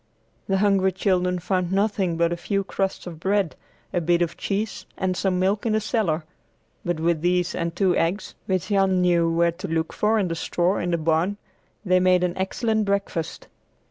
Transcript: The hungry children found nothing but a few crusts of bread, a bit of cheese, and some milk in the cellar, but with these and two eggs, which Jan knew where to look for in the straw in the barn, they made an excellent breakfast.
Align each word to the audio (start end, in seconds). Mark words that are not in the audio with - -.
The 0.47 0.57
hungry 0.57 0.91
children 0.93 1.37
found 1.37 1.71
nothing 1.71 2.17
but 2.17 2.33
a 2.33 2.35
few 2.35 2.63
crusts 2.63 3.05
of 3.05 3.19
bread, 3.19 3.55
a 3.93 4.01
bit 4.01 4.23
of 4.23 4.35
cheese, 4.35 4.87
and 4.97 5.15
some 5.15 5.37
milk 5.39 5.63
in 5.63 5.73
the 5.73 5.79
cellar, 5.79 6.23
but 6.83 6.99
with 6.99 7.21
these 7.21 7.53
and 7.53 7.75
two 7.75 7.95
eggs, 7.95 8.33
which 8.47 8.69
Jan 8.69 8.99
knew 9.01 9.29
where 9.31 9.51
to 9.51 9.67
look 9.67 9.93
for 9.93 10.17
in 10.17 10.27
the 10.27 10.33
straw 10.33 10.77
in 10.79 10.89
the 10.89 10.97
barn, 10.97 11.37
they 11.85 11.99
made 11.99 12.23
an 12.23 12.35
excellent 12.35 12.83
breakfast. 12.83 13.47